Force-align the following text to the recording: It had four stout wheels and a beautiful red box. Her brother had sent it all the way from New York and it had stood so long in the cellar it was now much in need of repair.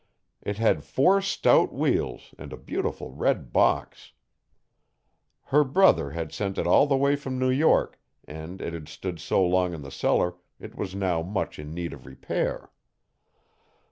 It 0.41 0.57
had 0.57 0.83
four 0.83 1.21
stout 1.21 1.71
wheels 1.71 2.33
and 2.39 2.51
a 2.51 2.57
beautiful 2.57 3.11
red 3.11 3.53
box. 3.53 4.13
Her 5.43 5.63
brother 5.63 6.09
had 6.09 6.33
sent 6.33 6.57
it 6.57 6.65
all 6.65 6.87
the 6.87 6.97
way 6.97 7.15
from 7.15 7.37
New 7.37 7.51
York 7.51 7.99
and 8.27 8.61
it 8.63 8.73
had 8.73 8.89
stood 8.89 9.19
so 9.19 9.45
long 9.45 9.75
in 9.75 9.83
the 9.83 9.91
cellar 9.91 10.37
it 10.59 10.73
was 10.73 10.95
now 10.95 11.21
much 11.21 11.59
in 11.59 11.75
need 11.75 11.93
of 11.93 12.07
repair. 12.07 12.71